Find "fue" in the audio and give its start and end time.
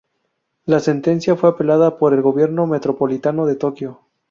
1.35-1.49